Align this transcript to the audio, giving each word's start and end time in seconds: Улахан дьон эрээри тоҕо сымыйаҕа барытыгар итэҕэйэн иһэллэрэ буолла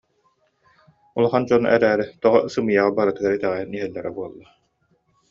Улахан 1.17 1.43
дьон 1.47 1.63
эрээри 1.75 2.05
тоҕо 2.21 2.39
сымыйаҕа 2.53 2.95
барытыгар 2.97 3.33
итэҕэйэн 3.35 3.71
иһэллэрэ 3.77 4.11
буолла 4.15 4.45